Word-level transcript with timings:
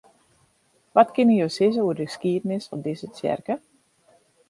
Wat 0.95 1.09
kinne 1.15 1.35
jo 1.41 1.47
sizze 1.55 1.81
oer 1.85 1.97
de 1.99 2.07
skiednis 2.15 2.67
fan 2.69 2.83
dizze 2.85 3.07
tsjerke? 3.11 3.55